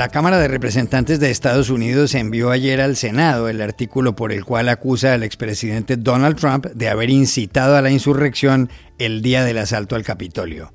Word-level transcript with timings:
La 0.00 0.08
Cámara 0.08 0.38
de 0.38 0.48
Representantes 0.48 1.20
de 1.20 1.30
Estados 1.30 1.68
Unidos 1.68 2.14
envió 2.14 2.50
ayer 2.50 2.80
al 2.80 2.96
Senado 2.96 3.50
el 3.50 3.60
artículo 3.60 4.16
por 4.16 4.32
el 4.32 4.46
cual 4.46 4.70
acusa 4.70 5.12
al 5.12 5.22
expresidente 5.22 5.98
Donald 5.98 6.38
Trump 6.38 6.68
de 6.68 6.88
haber 6.88 7.10
incitado 7.10 7.76
a 7.76 7.82
la 7.82 7.90
insurrección 7.90 8.70
el 8.98 9.20
día 9.20 9.44
del 9.44 9.58
asalto 9.58 9.96
al 9.96 10.02
Capitolio. 10.02 10.72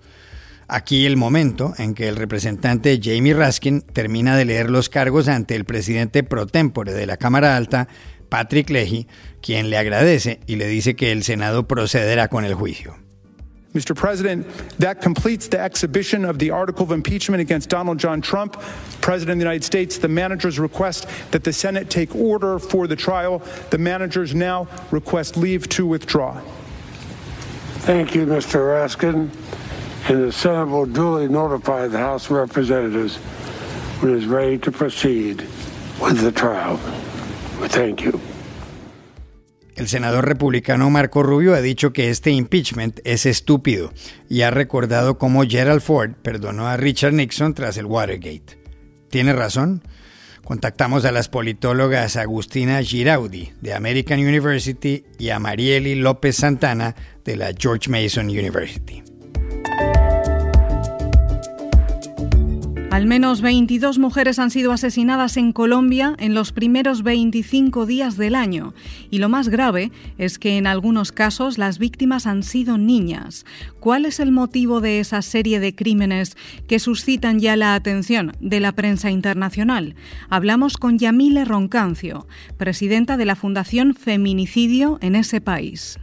Aquí 0.67 1.07
el 1.07 1.17
momento 1.17 1.73
en 1.79 1.95
que 1.95 2.07
el 2.07 2.17
representante 2.17 2.99
Jamie 3.01 3.33
Raskin 3.33 3.81
termina 3.81 4.37
de 4.37 4.45
leer 4.45 4.69
los 4.69 4.89
cargos 4.89 5.27
ante 5.27 5.55
el 5.55 5.65
presidente 5.65 6.21
pro 6.21 6.45
tempore 6.45 6.93
de 6.93 7.07
la 7.07 7.17
Cámara 7.17 7.57
Alta, 7.57 7.87
Patrick 8.29 8.69
Leahy, 8.69 9.07
quien 9.41 9.71
le 9.71 9.79
agradece 9.79 10.39
y 10.45 10.57
le 10.57 10.67
dice 10.67 10.95
que 10.95 11.11
el 11.11 11.23
Senado 11.23 11.67
procederá 11.67 12.27
con 12.27 12.45
el 12.45 12.53
juicio. 12.53 13.04
Mr. 13.75 13.93
President, 13.93 14.47
that 14.79 15.01
completes 15.01 15.49
the 15.49 15.59
exhibition 15.59 16.23
of 16.23 16.39
the 16.39 16.49
article 16.49 16.83
of 16.83 16.91
impeachment 16.93 17.41
against 17.41 17.67
Donald 17.67 17.97
John 17.97 18.21
Trump, 18.21 18.53
President 19.01 19.33
of 19.33 19.39
the 19.39 19.43
United 19.43 19.65
States. 19.65 19.97
The 19.97 20.07
managers 20.07 20.57
request 20.57 21.07
that 21.31 21.43
the 21.43 21.51
Senate 21.51 21.89
take 21.89 22.15
order 22.15 22.57
for 22.57 22.87
the 22.87 22.95
trial. 22.95 23.39
The 23.71 23.77
managers 23.77 24.33
now 24.33 24.69
request 24.91 25.35
leave 25.35 25.67
to 25.69 25.85
withdraw. 25.85 26.39
Thank 27.79 28.15
you, 28.15 28.25
Mr. 28.25 28.61
Raskin. 28.61 29.29
And 30.07 30.23
the 30.23 30.31
Senate 30.31 30.67
will 30.67 30.85
duly 30.85 31.27
notify 31.27 31.87
the 31.87 31.97
House 31.97 32.27
of 32.27 32.31
Representatives 32.31 33.17
when 33.99 34.13
it 34.13 34.19
is 34.19 34.25
ready 34.25 34.57
to 34.59 34.71
proceed 34.71 35.41
with 35.99 36.21
the 36.21 36.31
trial. 36.31 36.77
Thank 37.67 38.03
you. 38.03 38.21
El 39.85 39.89
senador 39.89 40.27
republicano 40.27 40.89
Marco 40.89 41.21
Rubio 41.21 41.53
ha 41.53 41.61
dicho 41.61 41.93
que 41.93 42.09
este 42.09 42.31
impeachment 42.31 43.01
es 43.03 43.27
estúpido 43.27 43.93
y 44.27 44.41
ha 44.41 44.49
recordado 44.49 45.19
cómo 45.19 45.43
Gerald 45.43 45.81
Ford 45.81 46.13
perdonó 46.23 46.67
a 46.67 46.75
Richard 46.75 47.13
Nixon 47.13 47.53
tras 47.53 47.77
el 47.77 47.85
Watergate. 47.85 48.59
¿Tiene 49.11 49.33
razón? 49.33 49.83
Contactamos 50.43 51.05
a 51.05 51.11
las 51.11 51.29
politólogas 51.29 52.15
Agustina 52.15 52.81
Giraudi 52.81 53.51
de 53.61 53.75
American 53.75 54.21
University 54.21 55.05
y 55.19 55.29
a 55.29 55.37
Marieli 55.37 55.93
López 55.93 56.37
Santana 56.37 56.95
de 57.23 57.35
la 57.35 57.53
George 57.55 57.87
Mason 57.87 58.25
University. 58.25 59.03
Al 62.95 63.07
menos 63.07 63.41
22 63.41 63.99
mujeres 63.99 64.39
han 64.39 64.51
sido 64.51 64.71
asesinadas 64.71 65.35
en 65.35 65.51
Colombia 65.51 66.15
en 66.17 66.33
los 66.33 66.53
primeros 66.53 67.03
25 67.03 67.85
días 67.85 68.15
del 68.15 68.35
año. 68.35 68.73
Y 69.11 69.17
lo 69.17 69.27
más 69.27 69.49
grave 69.49 69.91
es 70.17 70.39
que 70.39 70.55
en 70.55 70.65
algunos 70.65 71.11
casos 71.11 71.57
las 71.57 71.77
víctimas 71.77 72.25
han 72.25 72.41
sido 72.41 72.77
niñas. 72.77 73.45
¿Cuál 73.81 74.05
es 74.05 74.21
el 74.21 74.31
motivo 74.31 74.79
de 74.79 75.01
esa 75.01 75.21
serie 75.23 75.59
de 75.59 75.75
crímenes 75.75 76.37
que 76.69 76.79
suscitan 76.79 77.41
ya 77.41 77.57
la 77.57 77.75
atención 77.75 78.31
de 78.39 78.61
la 78.61 78.71
prensa 78.71 79.11
internacional? 79.11 79.95
Hablamos 80.29 80.77
con 80.77 80.97
Yamile 80.97 81.43
Roncancio, 81.43 82.27
presidenta 82.55 83.17
de 83.17 83.25
la 83.25 83.35
Fundación 83.35 83.93
Feminicidio 83.93 84.99
en 85.01 85.15
ese 85.15 85.41
país. 85.41 85.99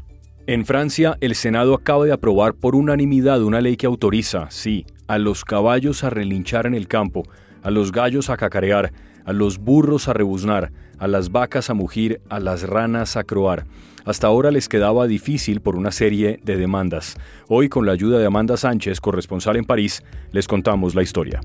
En 0.46 0.66
Francia, 0.66 1.16
el 1.20 1.36
Senado 1.36 1.72
acaba 1.72 2.04
de 2.04 2.12
aprobar 2.12 2.52
por 2.52 2.74
unanimidad 2.74 3.42
una 3.42 3.60
ley 3.60 3.76
que 3.76 3.86
autoriza, 3.86 4.48
sí, 4.50 4.84
a 5.12 5.18
los 5.18 5.44
caballos 5.44 6.04
a 6.04 6.08
relinchar 6.08 6.64
en 6.64 6.72
el 6.72 6.88
campo, 6.88 7.24
a 7.62 7.70
los 7.70 7.92
gallos 7.92 8.30
a 8.30 8.38
cacarear, 8.38 8.94
a 9.26 9.34
los 9.34 9.58
burros 9.58 10.08
a 10.08 10.14
rebuznar, 10.14 10.72
a 10.98 11.06
las 11.06 11.30
vacas 11.30 11.68
a 11.68 11.74
mugir, 11.74 12.22
a 12.30 12.40
las 12.40 12.62
ranas 12.62 13.18
a 13.18 13.24
croar. 13.24 13.66
Hasta 14.06 14.26
ahora 14.28 14.50
les 14.50 14.70
quedaba 14.70 15.06
difícil 15.06 15.60
por 15.60 15.76
una 15.76 15.90
serie 15.90 16.40
de 16.42 16.56
demandas. 16.56 17.18
Hoy, 17.46 17.68
con 17.68 17.84
la 17.84 17.92
ayuda 17.92 18.18
de 18.18 18.24
Amanda 18.24 18.56
Sánchez, 18.56 19.02
corresponsal 19.02 19.56
en 19.56 19.66
París, 19.66 20.02
les 20.30 20.48
contamos 20.48 20.94
la 20.94 21.02
historia. 21.02 21.42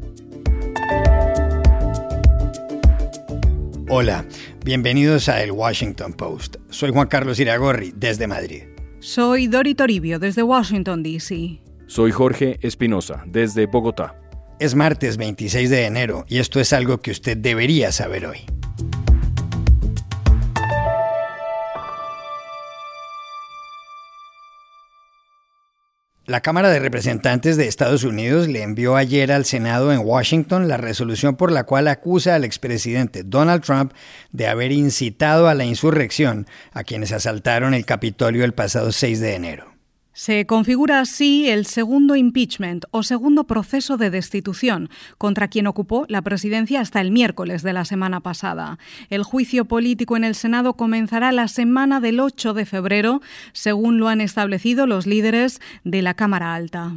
Hola, 3.89 4.25
bienvenidos 4.63 5.28
a 5.28 5.44
El 5.44 5.51
Washington 5.51 6.13
Post. 6.13 6.55
Soy 6.69 6.91
Juan 6.91 7.09
Carlos 7.09 7.38
Iragorri, 7.38 7.91
desde 7.94 8.28
Madrid. 8.28 8.63
Soy 8.99 9.47
Dori 9.47 9.75
Toribio, 9.75 10.19
desde 10.19 10.41
Washington, 10.41 11.03
D.C. 11.03 11.66
Soy 11.87 12.11
Jorge 12.11 12.59
Espinosa, 12.61 13.23
desde 13.25 13.65
Bogotá. 13.65 14.19
Es 14.59 14.75
martes 14.75 15.15
26 15.15 15.69
de 15.69 15.85
enero 15.85 16.25
y 16.27 16.39
esto 16.39 16.59
es 16.59 16.73
algo 16.73 16.99
que 16.99 17.11
usted 17.11 17.37
debería 17.37 17.93
saber 17.93 18.25
hoy. 18.25 18.39
La 26.25 26.41
Cámara 26.41 26.69
de 26.69 26.79
Representantes 26.79 27.55
de 27.55 27.69
Estados 27.69 28.03
Unidos 28.03 28.49
le 28.49 28.63
envió 28.63 28.97
ayer 28.97 29.31
al 29.31 29.45
Senado 29.45 29.93
en 29.93 30.01
Washington 30.03 30.67
la 30.67 30.75
resolución 30.75 31.37
por 31.37 31.53
la 31.53 31.63
cual 31.63 31.87
acusa 31.87 32.35
al 32.35 32.43
expresidente 32.43 33.23
Donald 33.23 33.63
Trump 33.63 33.93
de 34.33 34.47
haber 34.47 34.73
incitado 34.73 35.47
a 35.47 35.55
la 35.55 35.63
insurrección 35.63 36.47
a 36.73 36.83
quienes 36.83 37.13
asaltaron 37.13 37.73
el 37.73 37.85
Capitolio 37.85 38.43
el 38.43 38.53
pasado 38.53 38.91
6 38.91 39.21
de 39.21 39.35
enero. 39.35 39.76
Se 40.17 40.47
configura 40.47 41.00
así 41.00 41.47
el 41.47 41.67
segundo 41.67 42.16
impeachment 42.16 42.85
o 42.89 43.03
segundo 43.03 43.44
proceso 43.44 43.97
de 43.97 44.09
destitución 44.09 44.89
contra 45.19 45.47
quien 45.47 45.67
ocupó 45.67 46.07
la 46.09 46.23
presidencia 46.23 46.81
hasta 46.81 47.01
el 47.01 47.11
miércoles 47.11 47.61
de 47.61 47.72
la 47.72 47.85
semana 47.85 48.22
pasada. 48.22 48.79
El 49.11 49.22
juicio 49.22 49.66
político 49.66 50.17
en 50.17 50.23
el 50.23 50.33
Senado 50.33 50.73
comenzará 50.73 51.31
la 51.31 51.47
semana 51.47 52.00
del 52.00 52.19
8 52.19 52.55
de 52.55 52.66
febrero, 52.66 53.22
según 53.53 54.00
lo 54.00 54.07
han 54.07 54.19
establecido 54.19 54.88
los 54.88 55.05
líderes 55.05 55.61
de 55.83 56.01
la 56.01 56.16
Cámara 56.16 56.55
Alta. 56.55 56.95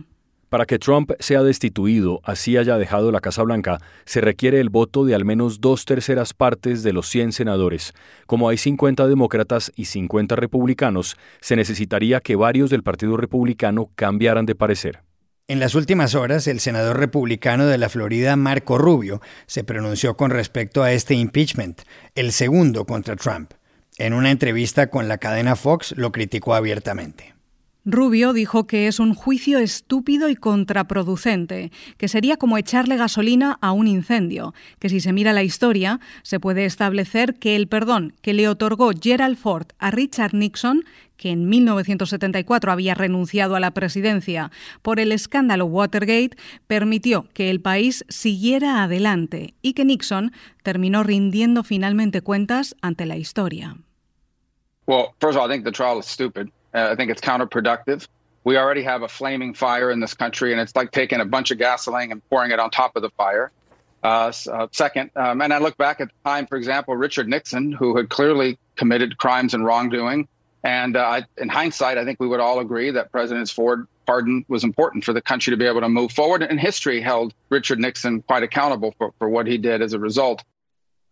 Para 0.50 0.66
que 0.66 0.80
Trump 0.80 1.12
sea 1.20 1.44
destituido, 1.44 2.20
así 2.24 2.56
haya 2.56 2.76
dejado 2.76 3.12
la 3.12 3.20
Casa 3.20 3.44
Blanca, 3.44 3.78
se 4.04 4.20
requiere 4.20 4.58
el 4.58 4.68
voto 4.68 5.04
de 5.04 5.14
al 5.14 5.24
menos 5.24 5.60
dos 5.60 5.84
terceras 5.84 6.34
partes 6.34 6.82
de 6.82 6.92
los 6.92 7.08
100 7.08 7.30
senadores. 7.30 7.94
Como 8.26 8.48
hay 8.48 8.56
50 8.56 9.06
demócratas 9.06 9.70
y 9.76 9.84
50 9.84 10.34
republicanos, 10.34 11.16
se 11.40 11.54
necesitaría 11.54 12.20
que 12.20 12.34
varios 12.34 12.68
del 12.68 12.82
Partido 12.82 13.16
Republicano 13.16 13.92
cambiaran 13.94 14.44
de 14.44 14.56
parecer. 14.56 15.04
En 15.46 15.60
las 15.60 15.76
últimas 15.76 16.16
horas, 16.16 16.48
el 16.48 16.58
senador 16.58 16.98
republicano 16.98 17.66
de 17.66 17.78
la 17.78 17.88
Florida, 17.88 18.34
Marco 18.34 18.76
Rubio, 18.76 19.22
se 19.46 19.62
pronunció 19.62 20.16
con 20.16 20.32
respecto 20.32 20.82
a 20.82 20.90
este 20.92 21.14
impeachment, 21.14 21.82
el 22.16 22.32
segundo 22.32 22.86
contra 22.86 23.14
Trump. 23.14 23.52
En 23.98 24.14
una 24.14 24.32
entrevista 24.32 24.90
con 24.90 25.06
la 25.06 25.18
cadena 25.18 25.54
Fox 25.54 25.94
lo 25.96 26.10
criticó 26.10 26.54
abiertamente. 26.56 27.39
Rubio 27.86 28.34
dijo 28.34 28.66
que 28.66 28.88
es 28.88 29.00
un 29.00 29.14
juicio 29.14 29.58
estúpido 29.58 30.28
y 30.28 30.36
contraproducente, 30.36 31.72
que 31.96 32.08
sería 32.08 32.36
como 32.36 32.58
echarle 32.58 32.98
gasolina 32.98 33.56
a 33.62 33.72
un 33.72 33.88
incendio, 33.88 34.52
que 34.78 34.90
si 34.90 35.00
se 35.00 35.14
mira 35.14 35.32
la 35.32 35.42
historia, 35.42 35.98
se 36.22 36.38
puede 36.38 36.66
establecer 36.66 37.34
que 37.36 37.56
el 37.56 37.68
perdón 37.68 38.12
que 38.20 38.34
le 38.34 38.48
otorgó 38.48 38.90
Gerald 39.00 39.38
Ford 39.38 39.68
a 39.78 39.90
Richard 39.90 40.34
Nixon, 40.34 40.84
que 41.16 41.30
en 41.30 41.48
1974 41.48 42.70
había 42.70 42.94
renunciado 42.94 43.56
a 43.56 43.60
la 43.60 43.70
presidencia 43.70 44.50
por 44.82 45.00
el 45.00 45.10
escándalo 45.10 45.64
Watergate, 45.64 46.36
permitió 46.66 47.28
que 47.32 47.48
el 47.48 47.62
país 47.62 48.04
siguiera 48.10 48.82
adelante 48.82 49.54
y 49.62 49.72
que 49.72 49.86
Nixon 49.86 50.32
terminó 50.62 51.02
rindiendo 51.02 51.64
finalmente 51.64 52.20
cuentas 52.20 52.76
ante 52.82 53.06
la 53.06 53.16
historia. 53.16 53.78
Uh, 56.74 56.90
I 56.92 56.96
think 56.96 57.10
it's 57.10 57.20
counterproductive. 57.20 58.06
We 58.44 58.56
already 58.56 58.82
have 58.84 59.02
a 59.02 59.08
flaming 59.08 59.54
fire 59.54 59.90
in 59.90 60.00
this 60.00 60.14
country, 60.14 60.52
and 60.52 60.60
it's 60.60 60.74
like 60.74 60.92
taking 60.92 61.20
a 61.20 61.24
bunch 61.24 61.50
of 61.50 61.58
gasoline 61.58 62.10
and 62.10 62.26
pouring 62.30 62.52
it 62.52 62.58
on 62.58 62.70
top 62.70 62.96
of 62.96 63.02
the 63.02 63.10
fire. 63.10 63.50
Uh, 64.02 64.32
uh, 64.50 64.66
second, 64.72 65.10
um, 65.14 65.42
and 65.42 65.52
I 65.52 65.58
look 65.58 65.76
back 65.76 66.00
at 66.00 66.08
the 66.08 66.14
time, 66.24 66.46
for 66.46 66.56
example, 66.56 66.96
Richard 66.96 67.28
Nixon, 67.28 67.70
who 67.70 67.96
had 67.96 68.08
clearly 68.08 68.58
committed 68.76 69.18
crimes 69.18 69.52
and 69.52 69.64
wrongdoing. 69.64 70.26
And 70.62 70.96
uh, 70.96 71.22
in 71.36 71.48
hindsight, 71.48 71.98
I 71.98 72.04
think 72.04 72.18
we 72.18 72.26
would 72.26 72.40
all 72.40 72.60
agree 72.60 72.90
that 72.92 73.12
President 73.12 73.48
Ford 73.50 73.86
pardon 74.06 74.44
was 74.48 74.64
important 74.64 75.04
for 75.04 75.12
the 75.12 75.20
country 75.20 75.50
to 75.52 75.56
be 75.56 75.66
able 75.66 75.80
to 75.80 75.88
move 75.88 76.12
forward. 76.12 76.42
And 76.42 76.58
history 76.58 77.00
held 77.00 77.34
Richard 77.50 77.78
Nixon 77.78 78.22
quite 78.22 78.42
accountable 78.42 78.94
for, 78.98 79.12
for 79.18 79.28
what 79.28 79.46
he 79.46 79.58
did 79.58 79.82
as 79.82 79.92
a 79.92 79.98
result. 79.98 80.42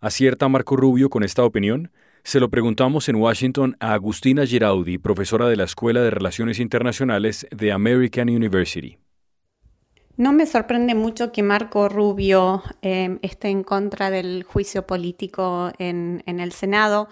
¿Acierta 0.01 0.49
Marco 0.49 0.77
Rubio 0.77 1.09
con 1.09 1.23
esta 1.23 1.43
opinión? 1.43 1.91
Se 2.29 2.41
lo 2.41 2.51
preguntamos 2.51 3.09
en 3.09 3.17
Washington 3.17 3.75
a 3.81 3.95
Agustina 3.95 4.45
Giraudi, 4.45 4.99
profesora 4.99 5.49
de 5.49 5.57
la 5.57 5.65
Escuela 5.65 6.03
de 6.03 6.11
Relaciones 6.11 6.59
Internacionales 6.61 7.47
de 7.51 7.73
American 7.73 8.29
University. 8.29 8.99
No 10.19 10.35
me 10.35 10.45
sorprende 10.45 10.95
mucho 10.95 11.33
que 11.33 11.43
Marco 11.43 11.89
Rubio 11.89 12.63
eh, 12.83 13.19
esté 13.23 13.49
en 13.49 13.63
contra 13.63 14.11
del 14.11 14.43
juicio 14.43 14.87
político 14.87 15.73
en, 15.79 16.23
el 16.27 16.53
Senado. 16.53 17.09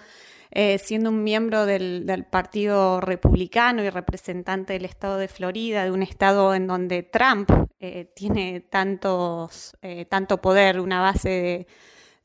Eh, 0.51 0.77
siendo 0.77 1.09
un 1.09 1.23
miembro 1.23 1.65
del, 1.65 2.27
Partido 2.29 3.01
Republicano 3.01 3.83
y 3.83 3.89
representante 3.89 4.73
del 4.73 4.85
estado 4.85 5.17
de 5.17 5.27
Florida, 5.27 5.83
de 5.83 5.89
un 5.89 6.03
estado 6.03 6.53
en 6.53 6.67
donde 6.67 7.01
Trump 7.01 7.49
eh, 7.79 8.13
tiene 8.15 8.59
tantos, 8.59 9.75
tanto 10.09 10.39
poder, 10.39 10.79
una 10.79 11.01
base 11.01 11.29
de, 11.29 11.67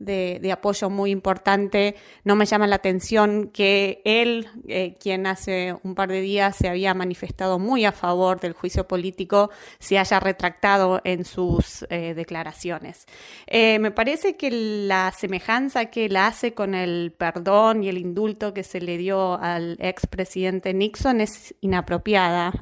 de, 0.04 0.52
apoyo 0.52 0.90
muy 0.90 1.10
importante. 1.10 1.96
No 2.24 2.36
me 2.36 2.46
llama 2.46 2.66
la 2.66 2.76
atención 2.76 3.50
que 3.52 4.02
él, 4.04 4.48
eh, 4.68 4.96
quien 5.00 5.26
hace 5.26 5.74
un 5.82 5.94
par 5.94 6.08
de 6.08 6.20
días 6.20 6.56
se 6.56 6.68
había 6.68 6.94
manifestado 6.94 7.58
muy 7.58 7.84
a 7.84 7.92
favor 7.92 8.40
del 8.40 8.52
juicio 8.52 8.86
político, 8.86 9.50
se 9.78 9.98
haya 9.98 10.20
retractado 10.20 11.00
en 11.04 11.24
sus 11.24 11.84
eh, 11.88 12.14
declaraciones. 12.14 13.06
Eh, 13.46 13.78
me 13.78 13.90
parece 13.90 14.36
que 14.36 14.50
la 14.50 15.12
semejanza 15.12 15.86
que 15.86 16.06
él 16.06 16.16
hace 16.16 16.54
con 16.54 16.74
el 16.74 17.12
perdón 17.16 17.82
y 17.82 17.88
el 17.88 17.98
indulto 17.98 18.52
que 18.54 18.62
se 18.62 18.80
le 18.80 18.98
dio 18.98 19.38
al 19.40 19.76
expresidente 19.80 20.74
Nixon 20.74 21.20
es 21.20 21.54
inapropiada. 21.60 22.52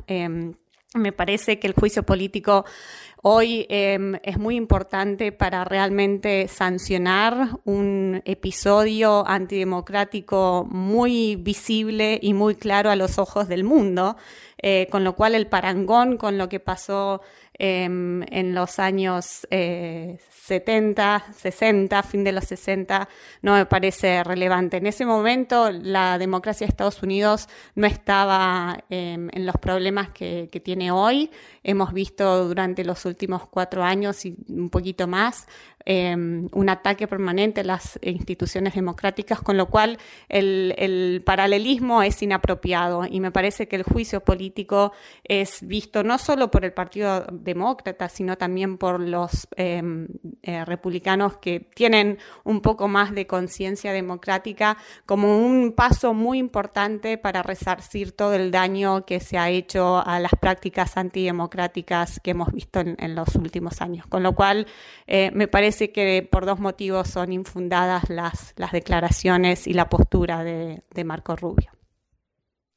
Me 0.95 1.13
parece 1.13 1.61
que 1.61 1.69
el 1.69 1.75
juicio 1.75 2.03
político 2.03 2.65
hoy 3.23 3.65
em, 3.69 4.17
es 4.25 4.39
muy 4.39 4.57
importante 4.57 5.31
para 5.31 5.63
realmente 5.65 6.49
sancionar 6.49 7.61
un 7.65 8.23
episodio 8.25 9.25
antidemocrático 9.25 10.67
muy 10.69 11.37
visible 11.37 12.19
y 12.21 12.35
muy 12.35 12.57
claro 12.57 12.91
a 12.91 12.97
los 12.97 13.21
ojos 13.21 13.47
del 13.47 13.63
mundo, 13.63 14.17
eh, 14.61 14.89
con 14.91 15.05
lo 15.05 15.15
cual 15.15 15.37
el 15.37 15.47
parangón 15.47 16.17
con 16.17 16.39
lo 16.39 16.49
que 16.49 16.59
pasó 16.59 17.21
em, 17.61 18.23
en 18.31 18.55
los 18.55 18.79
años 18.79 19.47
70, 19.51 21.25
eh, 21.29 21.33
60, 21.35 22.03
fin 22.03 22.25
de 22.25 22.33
los 22.33 22.45
60, 22.45 23.09
no 23.43 23.53
me 23.53 23.67
parece 23.67 24.25
relevante. 24.25 24.79
En 24.79 24.87
ese 24.87 25.05
momento 25.05 25.71
la 25.71 26.17
democracia 26.17 26.67
de 26.67 26.71
Estados 26.71 27.03
Unidos 27.03 27.49
no 27.75 27.87
estaba 27.87 28.83
em, 28.89 29.29
en 29.33 29.45
los 29.45 29.57
problemas 29.57 30.09
que 30.09 30.63
tiene 30.65 30.91
hoy. 30.91 31.31
Hemos 31.63 31.93
visto 31.93 32.49
durante 32.49 32.85
los 32.85 33.05
últimos 33.05 33.47
cuatro 33.49 33.83
años 33.83 34.25
y 34.25 34.37
un 34.49 34.71
poquito 34.71 35.07
más 35.07 35.47
Em, 35.87 36.47
un 36.53 36.69
ataque 36.69 37.09
permanente 37.09 37.63
a 37.63 37.65
las 37.65 37.99
instituciones 38.03 38.75
democráticas, 38.75 39.41
con 39.41 39.57
lo 39.57 39.71
cual 39.71 39.99
el, 40.29 41.23
paralelismo 41.25 42.03
es 42.03 42.23
inapropiado. 42.23 43.05
Y 43.11 43.21
me 43.21 43.31
parece 43.31 43.67
que 43.67 43.77
el 43.77 43.83
juicio 43.83 44.21
político 44.21 44.93
es 45.25 45.67
visto 45.67 46.03
no 46.03 46.19
solo 46.19 46.51
por 46.51 46.65
el 46.65 46.73
Partido 46.73 47.27
Demócrata, 47.33 48.09
sino 48.09 48.37
también 48.37 48.77
por 48.77 49.01
los 49.01 49.49
em, 49.57 50.09
eh, 50.43 50.65
republicanos 50.65 51.39
que 51.39 51.61
tienen 51.61 52.19
un 52.45 52.61
poco 52.61 52.89
más 52.89 53.15
de 53.15 53.27
conciencia 53.27 53.93
democrática 53.93 54.77
como 55.07 55.39
un 55.39 55.73
paso 55.73 56.13
muy 56.13 56.39
importante 56.39 57.17
para 57.17 57.43
resarcir 57.43 58.13
todo 58.13 58.35
el 58.35 58.51
daño 58.51 59.07
que 59.07 59.21
se 59.21 59.39
ha 59.39 59.49
hecho 59.51 60.07
a 60.07 60.21
las 60.21 60.33
prácticas 60.39 60.97
antidemocráticas 60.97 61.50
que 61.51 62.31
hemos 62.31 62.53
visto 62.53 62.81
en, 62.81 63.15
los 63.15 63.35
últimos 63.35 63.83
años. 63.83 64.07
Con 64.07 64.23
lo 64.23 64.35
cual, 64.35 64.67
eh, 65.07 65.31
me 65.35 65.49
parece 65.49 65.93
que 65.93 66.27
por 66.31 66.47
dos 66.47 66.61
motivos 66.61 67.09
son 67.09 67.33
infundadas 67.33 68.09
las, 68.09 68.55
las 68.57 68.73
declaraciones 68.73 69.67
y 69.67 69.75
la 69.75 69.89
postura 69.89 70.45
de, 70.45 70.83
de 70.95 71.05
Marco 71.05 71.37
Rubio. 71.37 71.71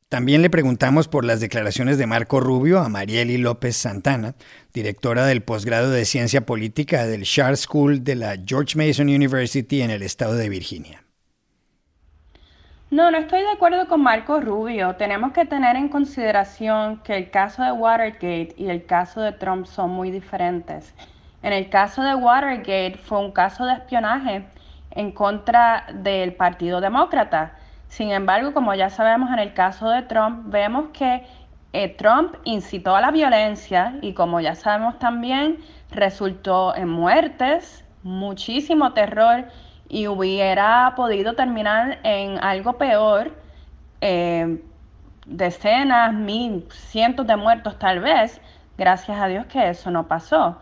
También 0.10 0.44
le 0.44 0.52
preguntamos 0.52 1.08
por 1.08 1.26
las 1.26 1.40
declaraciones 1.40 1.98
de 1.98 2.06
Marco 2.06 2.40
Rubio 2.40 2.80
a 2.80 2.88
Marieli 2.88 3.38
López 3.38 3.76
Santana, 3.76 4.36
directora 4.72 5.26
del 5.26 5.42
posgrado 5.42 5.90
de 5.90 6.06
Ciencia 6.06 6.46
Política 6.46 7.08
del 7.08 7.24
Shard 7.24 7.58
School 7.58 8.04
de 8.04 8.14
la 8.14 8.38
George 8.46 8.78
Mason 8.78 9.08
University 9.08 9.82
en 9.82 9.90
el 9.90 10.04
estado 10.04 10.36
de 10.36 10.50
Virginia. 10.50 11.04
No, 12.94 13.10
no 13.10 13.18
estoy 13.18 13.42
de 13.42 13.50
acuerdo 13.50 13.88
con 13.88 14.04
Marco 14.04 14.40
Rubio. 14.40 14.96
Tenemos 14.98 15.32
que 15.32 15.46
tener 15.46 15.76
en 15.76 15.90
consideración 15.90 16.98
que 16.98 17.18
el 17.18 17.32
caso 17.32 17.64
de 17.64 17.72
Watergate 17.72 18.54
y 18.56 18.70
el 18.70 18.86
caso 18.86 19.20
de 19.20 19.32
Trump 19.32 19.66
son 19.66 19.90
muy 19.90 20.12
diferentes. 20.12 20.94
En 21.42 21.54
el 21.54 21.72
caso 21.72 22.04
de 22.04 22.14
Watergate 22.14 23.00
fue 23.00 23.18
un 23.18 23.32
caso 23.32 23.66
de 23.66 23.74
espionaje 23.74 24.46
en 24.92 25.12
contra 25.12 25.88
del 25.92 26.36
Partido 26.36 26.82
Demócrata. 26.82 27.56
Sin 27.88 28.12
embargo, 28.12 28.54
como 28.54 28.76
ya 28.76 28.92
sabemos 28.92 29.32
en 29.32 29.40
el 29.40 29.56
caso 29.56 29.90
de 29.90 30.04
Trump, 30.04 30.52
vemos 30.52 30.90
que 30.94 31.26
eh, 31.74 31.90
Trump 31.98 32.36
incitó 32.44 32.96
a 32.96 33.02
la 33.02 33.10
violencia 33.10 33.98
y 34.04 34.14
como 34.14 34.40
ya 34.40 34.54
sabemos 34.54 35.00
también, 35.00 35.58
resultó 35.90 36.76
en 36.76 36.90
muertes, 36.90 37.84
muchísimo 38.04 38.94
terror 38.94 39.46
y 39.94 40.08
hubiera 40.08 40.92
podido 40.96 41.36
terminar 41.36 42.00
en 42.02 42.44
algo 42.44 42.80
peor, 42.80 43.32
eh, 44.02 44.60
decenas, 45.28 46.12
mil, 46.16 46.68
cientos 46.72 47.28
de 47.28 47.36
muertos 47.36 47.78
tal 47.78 48.00
vez. 48.00 48.42
Gracias 48.76 49.16
a 49.22 49.28
Dios 49.28 49.46
que 49.46 49.70
eso 49.70 49.92
no 49.92 50.08
pasó. 50.08 50.58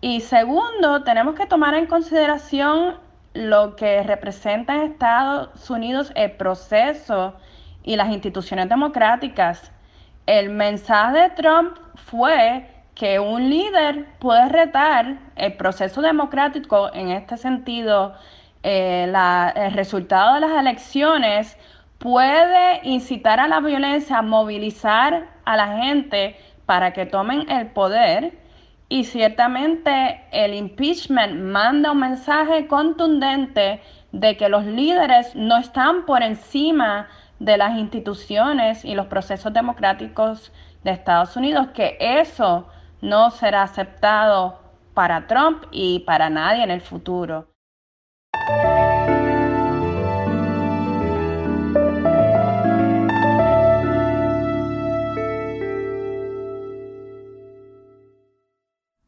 Y 0.00 0.22
segundo, 0.22 1.02
tenemos 1.02 1.34
que 1.34 1.44
tomar 1.44 1.74
en 1.74 1.84
consideración 1.84 2.96
lo 3.34 3.76
que 3.76 4.02
representa 4.04 4.74
en 4.76 4.92
Estados 4.92 5.68
Unidos 5.68 6.10
el 6.14 6.30
proceso 6.32 7.34
y 7.82 7.96
las 7.96 8.08
instituciones 8.08 8.70
democráticas. 8.70 9.70
El 10.24 10.48
mensaje 10.48 11.18
de 11.18 11.30
Trump 11.30 11.76
fue 11.94 12.66
que 12.94 13.18
un 13.18 13.50
líder 13.50 14.06
puede 14.18 14.48
retar 14.48 15.18
el 15.36 15.58
proceso 15.58 16.00
democrático, 16.00 16.90
en 16.94 17.10
este 17.10 17.36
sentido, 17.36 18.14
eh, 18.62 19.12
el 19.56 19.72
resultado 19.72 20.34
de 20.34 20.40
las 20.40 20.52
elecciones, 20.52 21.56
puede 21.98 22.80
incitar 22.82 23.38
a 23.40 23.48
la 23.48 23.60
violencia, 23.60 24.22
movilizar 24.22 25.28
a 25.44 25.56
la 25.56 25.78
gente 25.78 26.36
para 26.66 26.92
que 26.92 27.06
tomen 27.06 27.50
el 27.50 27.68
poder 27.68 28.38
y 28.88 29.04
ciertamente 29.04 30.24
el 30.32 30.52
impeachment 30.54 31.40
manda 31.40 31.92
un 31.92 32.00
mensaje 32.00 32.66
contundente 32.66 33.80
de 34.12 34.36
que 34.36 34.48
los 34.48 34.66
líderes 34.66 35.34
no 35.34 35.56
están 35.56 36.04
por 36.04 36.22
encima 36.22 37.08
de 37.38 37.56
las 37.56 37.78
instituciones 37.78 38.84
y 38.84 38.94
los 38.94 39.06
procesos 39.06 39.52
democráticos 39.52 40.52
de 40.84 40.90
Estados 40.90 41.36
Unidos, 41.36 41.68
que 41.74 41.96
eso 42.00 42.68
no 43.00 43.30
será 43.30 43.62
aceptado 43.62 44.60
para 44.92 45.26
Trump 45.26 45.64
y 45.70 46.00
para 46.00 46.28
nadie 46.30 46.62
en 46.62 46.70
el 46.70 46.80
futuro. 46.80 47.51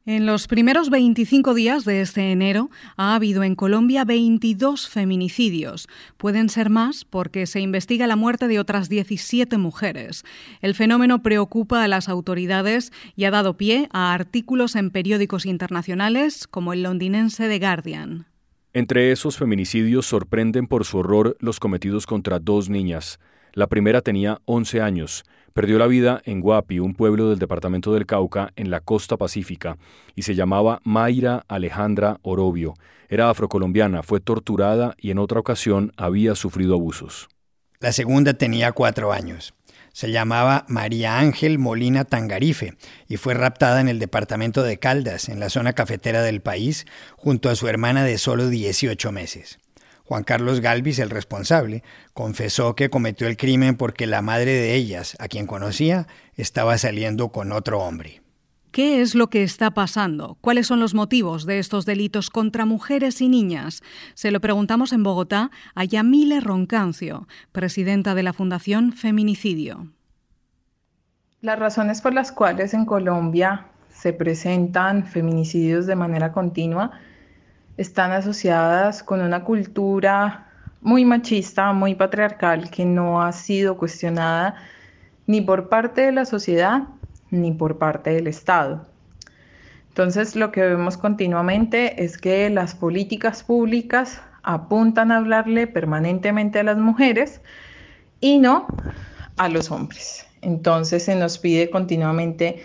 En 0.07 0.27
los 0.27 0.49
primeros 0.49 0.91
25 0.91 1.55
días 1.55 1.87
de 1.87 2.03
este 2.03 2.31
enero 2.31 2.69
ha 2.99 3.15
habido 3.15 3.43
en 3.43 3.55
Colombia 3.55 4.05
22 4.05 4.87
feminicidios. 4.87 5.89
Pueden 6.19 6.51
ser 6.51 6.69
más 6.69 7.07
porque 7.07 7.47
se 7.47 7.61
investiga 7.61 8.07
la 8.07 8.15
muerte 8.15 8.47
de 8.47 8.59
otras 8.59 8.91
17 8.91 9.57
mujeres. 9.57 10.23
El 10.61 10.75
fenómeno 10.75 11.23
preocupa 11.23 11.83
a 11.83 11.89
las 11.89 12.11
autoridades 12.11 12.93
y 13.17 13.25
ha 13.25 13.31
dado 13.31 13.57
pie 13.57 13.89
a 13.95 14.13
artículos 14.13 14.77
en 14.77 14.91
periódicos 14.91 15.47
internacionales 15.47 16.47
como 16.47 16.75
el 16.75 16.83
londinense 16.83 17.49
The 17.49 17.59
Guardian. 17.59 18.27
Entre 18.75 19.11
esos 19.11 19.39
feminicidios 19.39 20.05
sorprenden 20.05 20.67
por 20.67 20.85
su 20.85 20.99
horror 20.99 21.35
los 21.41 21.59
cometidos 21.59 22.05
contra 22.05 22.41
dos 22.41 22.69
niñas. 22.69 23.21
La 23.55 23.69
primera 23.69 24.03
tenía 24.03 24.43
11 24.45 24.83
años 24.83 25.25
Perdió 25.55 25.79
la 25.79 25.87
vida 25.87 26.21
en 26.25 26.41
Guapi, 26.41 26.81
un 26.81 26.95
pueblo 26.95 27.31
del 27.31 27.39
departamento 27.39 27.95
del 27.95 28.07
Cauca, 28.07 28.53
en 28.57 28.71
la 28.71 28.81
costa 28.81 29.17
pacífica, 29.17 29.79
y 30.17 30.23
se 30.23 30.35
llamaba 30.35 30.81
Mayra 30.83 31.45
Alejandra 31.47 32.19
Orobio. 32.23 32.75
Era 33.09 33.31
afrocolombiana, 33.31 34.03
fue 34.03 34.19
torturada 34.19 34.97
y 34.99 35.13
en 35.13 35.19
otra 35.19 35.39
ocasión 35.39 35.93
había 35.97 36.35
sufrido 36.35 36.75
abusos. 36.75 37.29
La 37.79 37.93
segunda 37.93 38.35
tenía 38.35 38.73
cuatro 38.73 39.13
años. 39.13 39.55
Se 39.93 40.11
llamaba 40.11 40.67
María 40.69 41.21
Ángel 41.21 41.61
Molina 41.61 42.05
Tangarife 42.05 42.75
y 43.07 43.17
fue 43.17 43.35
raptada 43.35 43.81
en 43.81 43.87
el 43.89 44.01
departamento 44.01 44.65
de 44.65 44.81
Caldas, 44.81 45.29
en 45.29 45.39
la 45.39 45.51
zona 45.51 45.73
cafetera 45.73 46.23
del 46.23 46.41
país, 46.41 46.85
junto 47.17 47.49
a 47.49 47.55
su 47.55 47.69
hermana 47.69 48.03
de 48.03 48.19
solo 48.19 48.49
18 48.49 49.13
meses. 49.13 49.61
Juan 50.05 50.23
Carlos 50.23 50.61
Galvis, 50.61 50.99
el 50.99 51.11
responsable, 51.11 51.83
confesó 52.13 52.77
que 52.77 52.91
cometió 52.91 53.27
el 53.27 53.39
crimen 53.39 53.77
porque 53.77 54.07
la 54.07 54.21
madre 54.21 54.53
de 54.53 54.75
ellas, 54.75 55.17
a 55.19 55.29
quien 55.29 55.47
conocía, 55.47 56.07
estaba 56.37 56.77
saliendo 56.77 57.31
con 57.31 57.53
otro 57.53 57.81
hombre. 57.81 58.21
¿Qué 58.71 59.01
es 59.01 59.15
lo 59.15 59.29
que 59.29 59.45
está 59.45 59.71
pasando? 59.71 60.37
¿Cuáles 60.41 60.67
son 60.67 60.81
los 60.81 60.95
motivos 60.95 61.47
de 61.47 61.61
estos 61.61 61.87
delitos 61.87 62.29
contra 62.29 62.67
mujeres 62.67 63.21
y 63.21 63.29
niñas? 63.29 63.83
Se 64.15 64.31
lo 64.33 64.41
preguntamos 64.41 64.93
en 64.93 65.05
Bogotá 65.05 65.51
a 65.77 65.85
Yamile 65.85 66.41
Roncancio, 66.41 67.29
presidenta 67.53 68.17
de 68.17 68.25
la 68.25 68.33
Fundación 68.33 68.93
Feminicidio. 68.93 69.93
Las 71.41 71.59
razones 71.59 72.01
por 72.01 72.13
las 72.15 72.33
cuales 72.33 72.75
en 72.75 72.85
Colombia 72.85 73.69
se 73.91 74.13
presentan 74.13 75.07
feminicidios 75.07 75.87
de 75.87 75.95
manera 75.95 76.33
continua 76.33 76.91
están 77.77 78.13
asociadas 78.13 79.03
con 79.03 79.21
una 79.21 79.45
cultura 79.45 80.49
muy 80.81 81.05
machista, 81.05 81.73
muy 81.73 81.95
patriarcal, 81.95 82.71
que 82.71 82.85
no 82.85 83.23
ha 83.23 83.33
sido 83.33 83.77
cuestionada 83.77 84.57
ni 85.27 85.41
por 85.41 85.69
parte 85.69 86.03
de 86.03 86.13
la 86.13 86.25
sociedad 86.25 86.83
ni 87.31 87.53
por 87.53 87.79
parte 87.79 88.11
del 88.11 88.27
Estado. 88.27 88.87
Entonces, 89.89 90.37
lo 90.37 90.53
que 90.53 90.61
vemos 90.63 90.97
continuamente 90.97 92.05
es 92.05 92.19
que 92.19 92.51
las 92.51 92.75
políticas 92.75 93.43
públicas 93.43 94.21
apuntan 94.43 95.11
a 95.11 95.19
hablarle 95.19 95.67
permanentemente 95.67 96.59
a 96.59 96.65
las 96.65 96.77
mujeres 96.77 97.41
y 98.21 98.39
no 98.39 98.67
a 99.37 99.49
los 99.49 99.71
hombres. 99.71 100.27
Entonces, 100.43 101.05
se 101.05 101.15
nos 101.15 101.39
pide 101.39 101.71
continuamente 101.71 102.63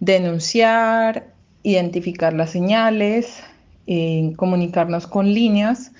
denunciar, 0.00 1.32
identificar 1.62 2.32
las 2.32 2.50
señales, 2.50 3.42
eh, 3.86 4.32
comunicarnos 4.36 5.06
con 5.06 5.32
líneas 5.32 5.92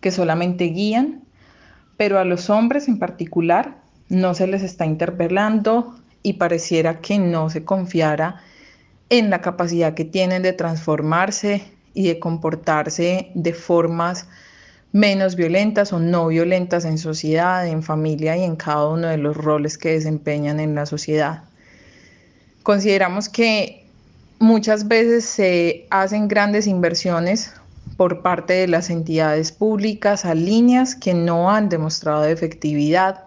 que 0.00 0.10
solamente 0.10 0.64
guían, 0.64 1.22
pero 1.96 2.18
a 2.18 2.24
los 2.24 2.50
hombres 2.50 2.88
en 2.88 2.98
particular 2.98 3.78
no 4.08 4.34
se 4.34 4.46
les 4.46 4.62
está 4.62 4.86
interpelando, 4.86 5.96
y 6.26 6.32
pareciera 6.32 7.00
que 7.00 7.20
no 7.20 7.50
se 7.50 7.64
confiara 7.64 8.42
en 9.10 9.30
la 9.30 9.40
capacidad 9.42 9.94
que 9.94 10.04
tienen 10.04 10.42
de 10.42 10.52
transformarse 10.52 11.62
y 11.94 12.08
de 12.08 12.18
comportarse 12.18 13.30
de 13.32 13.52
formas 13.52 14.26
menos 14.90 15.36
violentas 15.36 15.92
o 15.92 16.00
no 16.00 16.26
violentas 16.26 16.84
en 16.84 16.98
sociedad, 16.98 17.64
en 17.68 17.80
familia 17.80 18.36
y 18.36 18.42
en 18.42 18.56
cada 18.56 18.88
uno 18.88 19.06
de 19.06 19.18
los 19.18 19.36
roles 19.36 19.78
que 19.78 19.90
desempeñan 19.90 20.58
en 20.58 20.74
la 20.74 20.86
sociedad. 20.86 21.44
Consideramos 22.64 23.28
que 23.28 23.85
muchas 24.38 24.88
veces 24.88 25.24
se 25.24 25.86
hacen 25.90 26.28
grandes 26.28 26.66
inversiones 26.66 27.52
por 27.96 28.22
parte 28.22 28.52
de 28.52 28.68
las 28.68 28.90
entidades 28.90 29.52
públicas 29.52 30.24
a 30.24 30.34
líneas 30.34 30.94
que 30.94 31.14
no 31.14 31.50
han 31.50 31.68
demostrado 31.68 32.24
efectividad. 32.24 33.24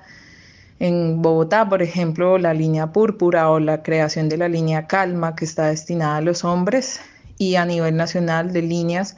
En 0.80 1.22
Bogotá, 1.22 1.68
por 1.68 1.82
ejemplo, 1.82 2.38
la 2.38 2.54
línea 2.54 2.94
púrpura 2.94 3.50
o 3.50 3.60
la 3.60 3.82
creación 3.82 4.30
de 4.30 4.38
la 4.38 4.48
línea 4.48 4.88
calma 4.88 5.36
que 5.36 5.46
está 5.46 5.68
destinada 5.68 6.18
a 6.18 6.22
los 6.22 6.46
hombres 6.46 7.02
y 7.38 7.56
a 7.56 7.66
nivel 7.66 7.96
nacional 7.96 8.54
de 8.54 8.62
líneas 8.62 9.18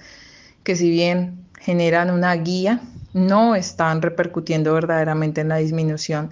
que 0.63 0.75
si 0.75 0.89
bien 0.89 1.45
generan 1.59 2.11
una 2.11 2.33
guía, 2.35 2.81
no 3.13 3.55
están 3.55 4.01
repercutiendo 4.01 4.73
verdaderamente 4.73 5.41
en 5.41 5.49
la 5.49 5.57
disminución 5.57 6.29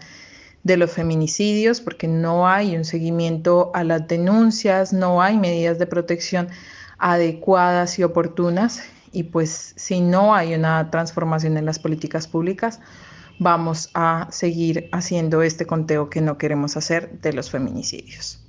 de 0.64 0.78
los 0.78 0.92
feminicidios 0.92 1.82
porque 1.82 2.08
no 2.08 2.48
hay 2.48 2.76
un 2.76 2.86
seguimiento 2.86 3.72
a 3.74 3.84
las 3.84 4.08
denuncias, 4.08 4.94
no 4.94 5.22
hay 5.22 5.38
medidas 5.38 5.80
de 5.80 5.88
protección 5.88 6.50
adecuadas 6.98 7.98
y 8.00 8.04
oportunas 8.04 8.84
y 9.12 9.24
pues 9.24 9.74
si 9.76 10.02
no 10.02 10.36
hay 10.36 10.54
una 10.54 10.92
transformación 10.92 11.58
en 11.58 11.66
las 11.66 11.80
políticas 11.80 12.28
públicas, 12.28 12.80
vamos 13.40 13.90
a 13.94 14.28
seguir 14.32 14.90
haciendo 14.92 15.42
este 15.42 15.66
conteo 15.66 16.10
que 16.10 16.22
no 16.22 16.38
queremos 16.38 16.78
hacer 16.78 17.20
de 17.22 17.34
los 17.34 17.50
feminicidios. 17.50 18.49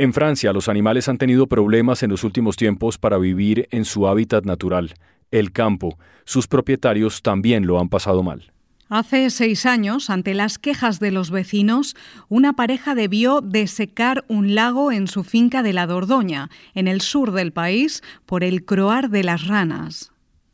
En 0.00 0.14
Francia, 0.14 0.54
los 0.54 0.70
animales 0.70 1.10
han 1.10 1.18
tenido 1.18 1.46
problemas 1.46 2.02
en 2.02 2.08
los 2.08 2.24
últimos 2.24 2.56
tiempos 2.56 2.96
para 2.96 3.18
vivir 3.18 3.68
en 3.70 3.84
su 3.84 4.08
hábitat 4.08 4.46
natural 4.46 4.94
el 5.30 5.52
campo. 5.52 5.98
Sus 6.24 6.46
propietarios 6.48 7.20
también 7.20 7.66
lo 7.66 7.78
han 7.78 7.90
pasado 7.90 8.22
mal. 8.22 8.50
Hace 8.88 9.28
seis 9.28 9.66
años, 9.66 10.08
ante 10.08 10.32
las 10.32 10.56
quejas 10.58 11.00
de 11.00 11.10
los 11.10 11.30
vecinos, 11.30 11.96
una 12.30 12.54
pareja 12.54 12.94
debió 12.94 13.42
desecar 13.42 14.24
un 14.26 14.54
lago 14.54 14.90
en 14.90 15.06
su 15.06 15.22
finca 15.22 15.62
de 15.62 15.74
la 15.74 15.86
Dordoña, 15.86 16.48
en 16.72 16.88
el 16.88 17.02
sur 17.02 17.32
del 17.32 17.52
país, 17.52 18.02
por 18.24 18.42
el 18.42 18.64
croar 18.64 19.10
de 19.10 19.22
las 19.22 19.48
ranas. 19.48 20.12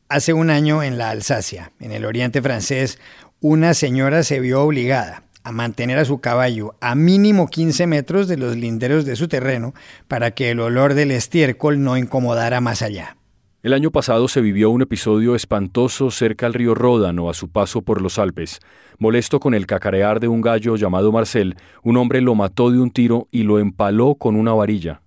Hace 0.09 0.33
un 0.33 0.51
año, 0.51 0.83
en 0.83 0.99
la 0.99 1.11
Alsacia, 1.11 1.71
en 1.79 1.93
el 1.93 2.05
oriente 2.05 2.43
francés, 2.43 2.99
una 3.39 3.75
señora 3.75 4.25
se 4.25 4.41
vio 4.41 4.63
obligada 4.63 5.26
a 5.47 5.53
mantener 5.53 5.97
a 5.99 6.05
su 6.05 6.19
caballo 6.19 6.75
a 6.81 6.97
mínimo 6.97 7.47
15 7.47 7.87
metros 7.87 8.27
de 8.27 8.37
los 8.37 8.57
linderos 8.57 9.05
de 9.05 9.15
su 9.15 9.29
terreno 9.29 9.75
para 10.09 10.33
que 10.33 10.51
el 10.51 10.59
olor 10.59 10.95
del 10.95 11.13
estiércol 11.13 11.85
no 11.85 11.97
incomodara 11.97 12.61
más 12.61 12.83
allá. 12.83 13.17
El 13.63 13.73
año 13.73 13.93
pasado 13.93 14.27
se 14.27 14.41
vivió 14.41 14.71
un 14.71 14.83
episodio 14.83 15.37
espantoso 15.37 16.11
cerca 16.11 16.47
al 16.47 16.55
río 16.55 16.75
Ródano 16.75 17.31
a 17.31 17.35
su 17.35 17.49
paso 17.49 17.83
por 17.83 18.03
los 18.03 18.19
Alpes. 18.19 18.59
Molesto 18.99 19.39
con 19.39 19.55
el 19.55 19.67
cacarear 19.67 20.19
de 20.19 20.27
un 20.27 20.41
gallo 20.41 20.75
llamado 20.75 21.13
Marcel, 21.13 21.55
un 21.85 21.97
hombre 21.97 22.21
lo 22.21 22.35
mató 22.35 22.73
de 22.73 22.81
un 22.81 22.91
tiro 22.91 23.29
y 23.31 23.45
lo 23.45 23.61
empaló 23.61 24.17
con 24.17 24.35
una 24.35 24.53
varilla. 24.53 25.01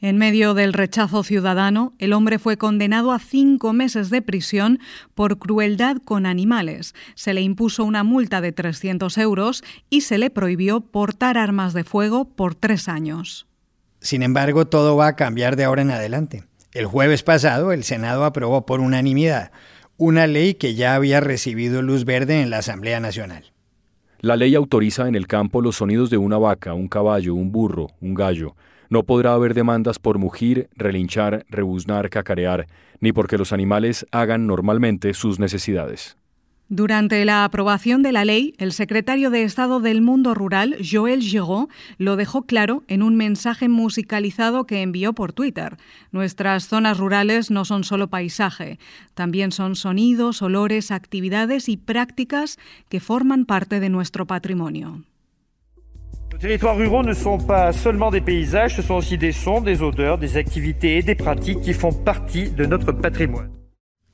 En 0.00 0.16
medio 0.16 0.54
del 0.54 0.74
rechazo 0.74 1.24
ciudadano, 1.24 1.92
el 1.98 2.12
hombre 2.12 2.38
fue 2.38 2.56
condenado 2.56 3.10
a 3.10 3.18
cinco 3.18 3.72
meses 3.72 4.10
de 4.10 4.22
prisión 4.22 4.78
por 5.16 5.38
crueldad 5.38 5.96
con 6.04 6.24
animales. 6.24 6.94
Se 7.16 7.34
le 7.34 7.40
impuso 7.40 7.84
una 7.84 8.04
multa 8.04 8.40
de 8.40 8.52
300 8.52 9.18
euros 9.18 9.64
y 9.90 10.02
se 10.02 10.18
le 10.18 10.30
prohibió 10.30 10.80
portar 10.80 11.36
armas 11.36 11.74
de 11.74 11.82
fuego 11.82 12.26
por 12.26 12.54
tres 12.54 12.88
años. 12.88 13.48
Sin 14.00 14.22
embargo, 14.22 14.66
todo 14.68 14.94
va 14.94 15.08
a 15.08 15.16
cambiar 15.16 15.56
de 15.56 15.64
ahora 15.64 15.82
en 15.82 15.90
adelante. 15.90 16.44
El 16.72 16.86
jueves 16.86 17.24
pasado, 17.24 17.72
el 17.72 17.82
Senado 17.82 18.24
aprobó 18.24 18.66
por 18.66 18.78
unanimidad 18.78 19.50
una 19.96 20.28
ley 20.28 20.54
que 20.54 20.76
ya 20.76 20.94
había 20.94 21.18
recibido 21.18 21.82
luz 21.82 22.04
verde 22.04 22.40
en 22.40 22.50
la 22.50 22.58
Asamblea 22.58 23.00
Nacional. 23.00 23.52
La 24.20 24.36
ley 24.36 24.54
autoriza 24.54 25.08
en 25.08 25.16
el 25.16 25.26
campo 25.26 25.60
los 25.60 25.76
sonidos 25.76 26.08
de 26.08 26.18
una 26.18 26.38
vaca, 26.38 26.74
un 26.74 26.86
caballo, 26.86 27.34
un 27.34 27.50
burro, 27.50 27.88
un 28.00 28.14
gallo. 28.14 28.54
No 28.90 29.02
podrá 29.04 29.34
haber 29.34 29.54
demandas 29.54 29.98
por 29.98 30.18
mugir, 30.18 30.68
relinchar, 30.74 31.44
rebuznar, 31.48 32.08
cacarear, 32.08 32.66
ni 33.00 33.12
porque 33.12 33.38
los 33.38 33.52
animales 33.52 34.06
hagan 34.12 34.46
normalmente 34.46 35.12
sus 35.14 35.38
necesidades. 35.38 36.16
Durante 36.70 37.24
la 37.24 37.44
aprobación 37.44 38.02
de 38.02 38.12
la 38.12 38.26
ley, 38.26 38.52
el 38.58 38.72
secretario 38.72 39.30
de 39.30 39.42
Estado 39.42 39.80
del 39.80 40.02
Mundo 40.02 40.34
Rural, 40.34 40.76
Joël 40.82 41.22
Giraud, 41.22 41.68
lo 41.96 42.16
dejó 42.16 42.42
claro 42.42 42.84
en 42.88 43.02
un 43.02 43.16
mensaje 43.16 43.70
musicalizado 43.70 44.66
que 44.66 44.82
envió 44.82 45.14
por 45.14 45.32
Twitter. 45.32 45.78
Nuestras 46.12 46.68
zonas 46.68 46.98
rurales 46.98 47.50
no 47.50 47.64
son 47.64 47.84
solo 47.84 48.08
paisaje, 48.08 48.78
también 49.14 49.50
son 49.50 49.76
sonidos, 49.76 50.42
olores, 50.42 50.90
actividades 50.90 51.70
y 51.70 51.78
prácticas 51.78 52.58
que 52.90 53.00
forman 53.00 53.46
parte 53.46 53.80
de 53.80 53.88
nuestro 53.88 54.26
patrimonio. 54.26 55.04
Los 56.38 56.42
territoires 56.42 56.76
ruraux 56.76 57.02
ne 57.02 57.14
sont 57.14 57.38
pas 57.38 57.72
seulement 57.72 58.12
des 58.12 58.20
paysages, 58.20 58.76
ce 58.76 58.82
sont 58.82 58.94
aussi 58.94 59.18
des 59.18 59.32
sons, 59.32 59.60
des 59.60 59.82
odeurs, 59.82 60.18
des 60.18 60.36
activités 60.36 60.98
et 60.98 61.02
des 61.02 61.16
pratiques 61.16 61.60
qui 61.62 61.74
font 61.74 61.92
partie 61.92 62.48
de 62.48 62.64
notre 62.64 62.92
patrimoine. 62.92 63.50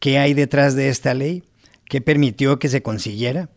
¿Qué 0.00 0.18
hay 0.18 0.32
detrás 0.32 0.74
de 0.74 0.88
esta 0.88 1.12
ley? 1.12 1.42
¿Qué 1.86 2.00
permitió 2.00 2.58
que 2.58 2.70
se 2.70 2.80
consiguiera? 2.80 3.50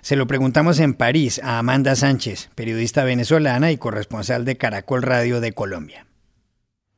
Se 0.00 0.16
lo 0.16 0.26
preguntamos 0.26 0.80
en 0.80 0.94
París 0.94 1.42
a 1.44 1.58
Amanda 1.58 1.94
Sánchez, 1.94 2.48
periodista 2.54 3.04
venezolana 3.04 3.70
y 3.70 3.76
corresponsal 3.76 4.46
de 4.46 4.56
Caracol 4.56 5.02
Radio 5.02 5.42
de 5.42 5.52
Colombia. 5.52 6.06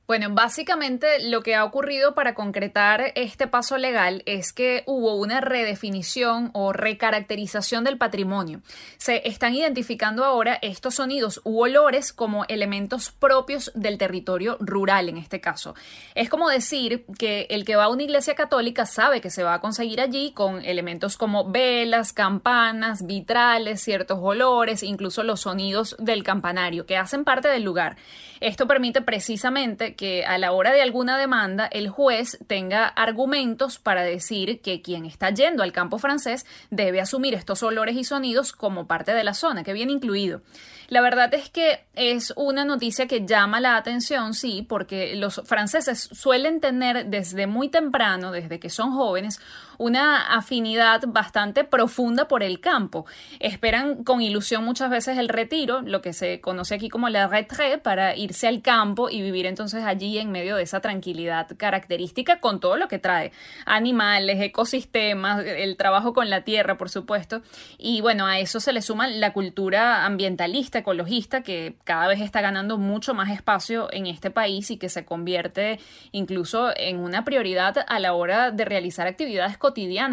Bueno, 0.09 0.29
básicamente 0.31 1.29
lo 1.29 1.43
que 1.43 1.55
ha 1.55 1.67
ocurrido 1.67 2.15
para 2.15 2.35
concretar 2.35 3.13
este 3.15 3.47
paso 3.47 3.77
legal 3.77 4.23
es 4.25 4.55
que 4.55 4.83
hubo 4.87 5.17
una 5.17 5.43
redefinición 5.43 6.49
o 6.55 6.73
recaracterización 6.73 7.85
del 7.85 7.99
patrimonio. 7.99 8.63
Se 8.97 9.29
están 9.29 9.55
identificando 9.55 10.25
ahora 10.25 10.59
estos 10.63 10.95
sonidos 10.95 11.43
u 11.45 11.61
olores 11.61 12.15
como 12.15 12.47
elementos 12.47 13.11
propios 13.11 13.71
del 13.75 13.99
territorio 13.99 14.57
rural 14.61 15.11
en 15.11 15.19
este 15.19 15.43
caso. 15.43 15.75
Es 16.15 16.31
como 16.31 16.49
decir 16.49 17.05
que 17.19 17.47
el 17.51 17.67
que 17.67 17.77
va 17.77 17.85
a 17.85 17.91
una 17.91 18.05
iglesia 18.05 18.35
católica 18.35 18.87
sabe 18.87 19.21
que 19.21 19.29
se 19.29 19.43
va 19.43 19.53
a 19.53 19.61
conseguir 19.61 20.01
allí 20.01 20.33
con 20.33 20.65
elementos 20.65 21.19
como 21.19 21.51
velas, 21.51 22.15
campanas, 22.15 23.07
vitrales, 23.07 23.83
ciertos 23.83 24.19
olores, 24.23 24.83
incluso 24.83 25.23
los 25.23 25.41
sonidos 25.41 25.97
del 25.99 26.23
campanario 26.23 26.87
que 26.87 26.97
hacen 26.97 27.25
parte 27.25 27.49
del 27.49 27.65
lugar. 27.65 27.99
Esto 28.41 28.67
permite 28.67 29.03
precisamente 29.03 29.97
que 29.99 30.25
a 30.25 30.39
la 30.39 30.53
hora 30.53 30.73
de 30.73 30.81
alguna 30.81 31.19
demanda 31.19 31.67
el 31.67 31.89
juez 31.89 32.39
tenga 32.47 32.87
argumentos 32.87 33.81
para 33.81 34.05
decir 34.05 34.61
que 34.61 34.81
quien 34.81 35.05
está 35.05 35.31
yendo 35.31 35.65
al 35.65 35.73
campo 35.73 35.99
francés 35.99 36.47
debe 36.71 37.01
asumir 37.01 37.35
estos 37.35 37.65
olores 37.65 37.97
y 37.97 38.05
sonidos 38.05 38.53
como 38.53 38.87
parte 38.87 39.13
de 39.13 39.25
la 39.25 39.35
zona, 39.35 39.65
que 39.65 39.73
viene 39.73 39.91
incluido. 39.91 40.41
La 40.87 41.01
verdad 41.01 41.35
es 41.35 41.51
que 41.51 41.85
es 41.97 42.33
una 42.37 42.65
noticia 42.65 43.09
que 43.09 43.27
llama 43.27 43.59
la 43.59 43.77
atención, 43.77 44.35
sí, 44.35 44.65
porque 44.67 45.17
los 45.17 45.43
franceses 45.45 46.09
suelen 46.13 46.61
tener 46.61 47.07
desde 47.07 47.49
muy 47.49 47.69
temprano, 47.69 48.31
desde 48.31 48.61
que 48.61 48.71
son 48.71 48.93
jóvenes, 48.93 49.41
una 49.79 50.35
afinidad 50.37 51.03
bastante 51.07 51.65
profunda 51.65 52.29
por 52.29 52.43
el 52.43 52.61
campo. 52.61 53.07
Esperan 53.41 54.05
con 54.05 54.21
ilusión 54.21 54.65
muchas 54.65 54.91
veces 54.91 55.19
el 55.19 55.29
retiro, 55.29 55.81
lo 55.83 56.03
que 56.03 56.13
se 56.13 56.41
conoce 56.41 56.75
aquí 56.75 56.89
como 56.89 57.09
la 57.09 57.29
retraite, 57.29 57.79
para 57.79 58.17
irse 58.17 58.47
al 58.47 58.61
campo 58.61 59.09
y 59.09 59.23
vivir 59.23 59.47
entonces 59.47 59.85
allí 59.85 60.19
en 60.19 60.31
medio 60.31 60.57
de 60.57 60.65
esa 60.65 60.81
tranquilidad 60.81 61.49
característica 61.57 62.41
con 62.41 62.61
todo 62.61 62.77
lo 62.77 62.89
que 62.89 62.99
trae. 62.99 63.33
Animales, 63.65 64.41
ecosistemas, 64.41 65.45
el 65.45 65.77
trabajo 65.77 66.13
con 66.13 66.29
la 66.29 66.43
tierra, 66.43 66.77
por 66.77 66.91
supuesto. 66.91 67.43
Y 67.79 68.01
bueno, 68.01 68.27
a 68.27 68.39
eso 68.39 68.61
se 68.61 68.73
le 68.73 68.83
suma 68.83 69.07
la 69.07 69.33
cultura 69.33 70.05
ambientalista, 70.05 70.81
ecologista, 70.81 71.43
que 71.43 71.77
cada 71.85 72.09
vez 72.09 72.21
está 72.21 72.41
ganando 72.41 72.79
mucho 72.79 73.15
más 73.15 73.31
espacio 73.31 73.89
en 73.93 74.07
este 74.07 74.31
país 74.31 74.71
y 74.71 74.77
que 74.77 74.89
se 74.89 75.05
convierte 75.05 75.79
incluso 76.13 76.71
en 76.77 76.99
una 76.99 77.25
prioridad 77.25 77.85
a 77.87 77.99
la 77.99 78.15
hora 78.15 78.51
de 78.51 78.65
realizar 78.65 79.07
actividades 79.07 79.57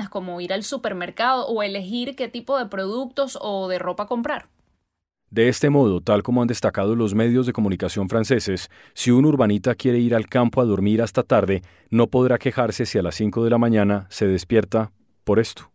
como 0.09 0.41
ir 0.41 0.53
al 0.53 0.63
supermercado 0.63 1.47
o 1.47 1.63
elegir 1.63 2.15
qué 2.15 2.27
tipo 2.27 2.57
de 2.57 2.67
productos 2.67 3.37
o 3.41 3.67
de 3.67 3.79
ropa 3.79 4.07
comprar. 4.07 4.47
De 5.31 5.49
este 5.49 5.69
modo, 5.69 6.01
tal 6.01 6.23
como 6.23 6.41
han 6.41 6.47
destacado 6.47 6.95
los 6.95 7.13
medios 7.13 7.45
de 7.45 7.53
comunicación 7.53 8.07
franceses, 8.07 8.69
si 8.93 9.11
un 9.11 9.25
urbanita 9.25 9.75
quiere 9.75 9.99
ir 9.99 10.15
al 10.15 10.27
campo 10.27 10.61
a 10.61 10.65
dormir 10.65 11.01
hasta 11.01 11.23
tarde, 11.23 11.61
no 11.89 12.07
podrá 12.07 12.37
quejarse 12.37 12.85
si 12.85 12.97
a 12.97 13.03
las 13.03 13.15
5 13.15 13.43
de 13.43 13.49
la 13.49 13.57
mañana 13.57 14.07
se 14.09 14.27
despierta 14.27 14.91
por 15.23 15.39
esto. 15.39 15.74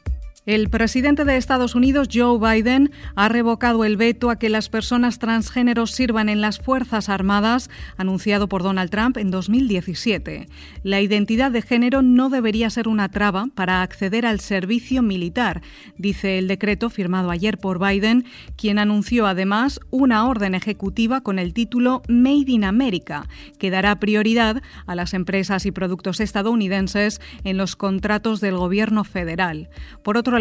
El 0.47 0.71
presidente 0.71 1.23
de 1.23 1.37
Estados 1.37 1.75
Unidos, 1.75 2.09
Joe 2.11 2.39
Biden, 2.39 2.89
ha 3.15 3.29
revocado 3.29 3.85
el 3.85 3.95
veto 3.95 4.31
a 4.31 4.39
que 4.39 4.49
las 4.49 4.69
personas 4.69 5.19
transgéneros 5.19 5.91
sirvan 5.91 6.29
en 6.29 6.41
las 6.41 6.57
Fuerzas 6.57 7.09
Armadas, 7.09 7.69
anunciado 7.95 8.49
por 8.49 8.63
Donald 8.63 8.89
Trump 8.89 9.17
en 9.17 9.29
2017. 9.29 10.47
La 10.81 10.99
identidad 10.99 11.51
de 11.51 11.61
género 11.61 12.01
no 12.01 12.31
debería 12.31 12.71
ser 12.71 12.87
una 12.87 13.09
traba 13.09 13.49
para 13.53 13.83
acceder 13.83 14.25
al 14.25 14.39
servicio 14.39 15.03
militar, 15.03 15.61
dice 15.95 16.39
el 16.39 16.47
decreto 16.47 16.89
firmado 16.89 17.29
ayer 17.29 17.59
por 17.59 17.77
Biden, 17.77 18.25
quien 18.55 18.79
anunció 18.79 19.27
además 19.27 19.79
una 19.91 20.27
orden 20.27 20.55
ejecutiva 20.55 21.21
con 21.21 21.37
el 21.37 21.53
título 21.53 22.01
Made 22.07 22.45
in 22.47 22.63
America, 22.63 23.27
que 23.59 23.69
dará 23.69 23.99
prioridad 23.99 24.63
a 24.87 24.95
las 24.95 25.13
empresas 25.13 25.67
y 25.67 25.71
productos 25.71 26.19
estadounidenses 26.19 27.21
en 27.43 27.57
los 27.57 27.75
contratos 27.75 28.41
del 28.41 28.57
gobierno 28.57 29.03
federal. 29.03 29.69
Por 30.01 30.17
otro 30.17 30.31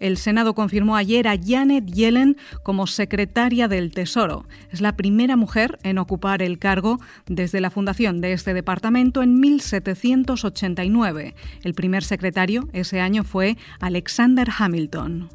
el 0.00 0.16
Senado 0.16 0.54
confirmó 0.54 0.96
ayer 0.96 1.28
a 1.28 1.36
Janet 1.38 1.84
Yellen 1.84 2.38
como 2.62 2.86
secretaria 2.86 3.68
del 3.68 3.92
Tesoro. 3.92 4.46
Es 4.70 4.80
la 4.80 4.96
primera 4.96 5.36
mujer 5.36 5.78
en 5.82 5.98
ocupar 5.98 6.40
el 6.40 6.58
cargo 6.58 6.98
desde 7.26 7.60
la 7.60 7.70
fundación 7.70 8.22
de 8.22 8.32
este 8.32 8.54
departamento 8.54 9.22
en 9.22 9.38
1789. 9.38 11.34
El 11.62 11.74
primer 11.74 12.04
secretario 12.04 12.68
ese 12.72 13.00
año 13.00 13.22
fue 13.22 13.58
Alexander 13.80 14.48
Hamilton. 14.58 15.28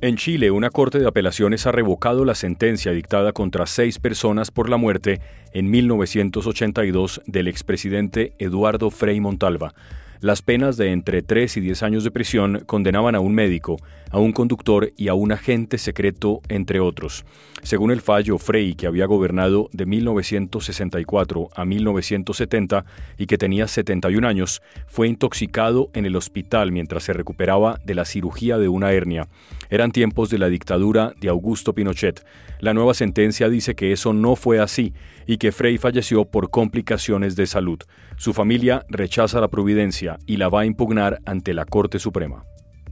En 0.00 0.16
Chile, 0.16 0.52
una 0.52 0.70
corte 0.70 1.00
de 1.00 1.08
apelaciones 1.08 1.66
ha 1.66 1.72
revocado 1.72 2.24
la 2.24 2.36
sentencia 2.36 2.92
dictada 2.92 3.32
contra 3.32 3.66
seis 3.66 3.98
personas 3.98 4.52
por 4.52 4.68
la 4.68 4.76
muerte 4.76 5.20
en 5.52 5.70
1982 5.70 7.20
del 7.26 7.48
expresidente 7.48 8.32
Eduardo 8.38 8.90
Frei 8.90 9.20
Montalva. 9.20 9.74
Las 10.22 10.40
penas 10.40 10.76
de 10.76 10.92
entre 10.92 11.20
3 11.22 11.56
y 11.56 11.60
10 11.60 11.82
años 11.82 12.04
de 12.04 12.12
prisión 12.12 12.62
condenaban 12.64 13.16
a 13.16 13.18
un 13.18 13.34
médico, 13.34 13.78
a 14.12 14.20
un 14.20 14.30
conductor 14.30 14.92
y 14.96 15.08
a 15.08 15.14
un 15.14 15.32
agente 15.32 15.78
secreto, 15.78 16.40
entre 16.48 16.78
otros. 16.78 17.24
Según 17.64 17.90
el 17.90 18.00
fallo, 18.00 18.38
Frey, 18.38 18.74
que 18.74 18.86
había 18.86 19.06
gobernado 19.06 19.68
de 19.72 19.84
1964 19.84 21.48
a 21.56 21.64
1970 21.64 22.84
y 23.18 23.26
que 23.26 23.36
tenía 23.36 23.66
71 23.66 24.28
años, 24.28 24.62
fue 24.86 25.08
intoxicado 25.08 25.90
en 25.92 26.06
el 26.06 26.14
hospital 26.14 26.70
mientras 26.70 27.02
se 27.02 27.14
recuperaba 27.14 27.80
de 27.84 27.96
la 27.96 28.04
cirugía 28.04 28.58
de 28.58 28.68
una 28.68 28.92
hernia. 28.92 29.26
Eran 29.70 29.90
tiempos 29.90 30.30
de 30.30 30.38
la 30.38 30.48
dictadura 30.48 31.14
de 31.20 31.30
Augusto 31.30 31.72
Pinochet. 31.72 32.24
La 32.60 32.74
nueva 32.74 32.94
sentencia 32.94 33.48
dice 33.48 33.74
que 33.74 33.90
eso 33.90 34.12
no 34.12 34.36
fue 34.36 34.60
así 34.60 34.94
y 35.26 35.38
que 35.38 35.50
Frey 35.50 35.78
falleció 35.78 36.26
por 36.26 36.50
complicaciones 36.50 37.34
de 37.34 37.46
salud. 37.48 37.80
Su 38.22 38.32
familia 38.32 38.86
rechaza 38.88 39.40
la 39.40 39.48
providencia 39.48 40.16
y 40.26 40.36
la 40.36 40.48
va 40.48 40.60
a 40.60 40.64
impugnar 40.64 41.18
ante 41.26 41.54
la 41.54 41.64
Corte 41.64 41.98
Suprema. 41.98 42.44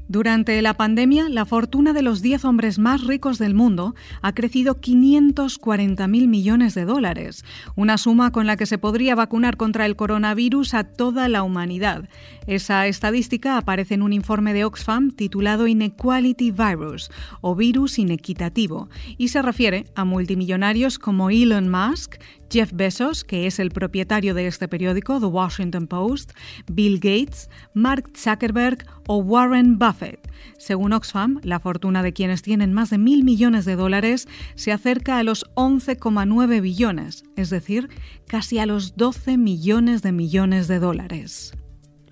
Durante 0.09 0.61
la 0.61 0.75
pandemia, 0.75 1.29
la 1.29 1.45
fortuna 1.45 1.93
de 1.93 2.03
los 2.03 2.21
10 2.21 2.45
hombres 2.45 2.81
más 2.81 3.07
ricos 3.07 3.39
del 3.39 3.55
mundo 3.55 3.95
ha 4.23 4.33
crecido 4.33 4.81
540 4.81 6.09
mil 6.09 6.27
millones 6.27 6.75
de 6.75 6.85
dólares, 6.85 7.45
una 7.77 7.97
suma 7.97 8.33
con 8.33 8.49
la 8.49 8.57
que 8.57 8.67
se 8.67 8.77
podría 8.77 9.15
vacunar 9.15 9.57
contra 9.57 9.87
el 9.87 9.95
coronavirus 9.95 10.75
a 10.75 10.83
toda 10.83 11.29
la 11.29 11.45
humanidad. 11.45 12.09
Esa 12.49 12.89
estadística 12.89 13.57
aparece 13.57 13.95
en 13.95 14.03
un 14.03 14.13
informe 14.13 14.53
de 14.53 14.65
Oxfam 14.65 15.13
titulado 15.13 15.69
Inequality 15.69 16.51
Virus 16.51 17.09
o 17.41 17.55
virus 17.55 18.01
inequitativo 18.01 18.89
y 19.17 19.29
se 19.29 19.43
refiere 19.43 19.85
a 19.95 20.05
multimillonarios 20.05 20.99
como 20.99 21.31
Elon 21.31 21.69
Musk, 21.69 22.17
Jeff 22.51 22.73
Bezos, 22.73 23.25
que 23.25 23.47
es 23.47 23.59
el 23.59 23.71
propietario 23.71 24.35
de 24.35 24.47
este 24.47 24.69
periódico, 24.69 25.21
The 25.21 25.27
Washington 25.27 25.87
Post, 25.87 26.33
Bill 26.71 26.99
Gates, 26.99 27.49
Mark 27.75 28.11
Zuckerberg 28.17 28.85
o 29.07 29.19
Warren 29.19 29.79
Buffett. 29.79 30.31
Según 30.59 30.93
Oxfam, 30.93 31.41
la 31.43 31.61
fortuna 31.61 32.03
de 32.03 32.13
quienes 32.13 32.43
tienen 32.43 32.73
más 32.73 32.91
de 32.91 32.99
mil 32.99 33.25
millones 33.25 33.65
de 33.65 33.77
dólares 33.77 34.29
se 34.55 34.73
acerca 34.73 35.19
a 35.19 35.23
los 35.23 35.45
11,9 35.55 36.61
billones, 36.61 37.25
es 37.37 37.51
decir, 37.51 37.89
casi 38.27 38.59
a 38.59 38.67
los 38.67 38.97
12 38.97 39.39
millones 39.39 40.03
de 40.03 40.13
millones 40.13 40.67
de 40.69 40.79
dólares. 40.81 41.53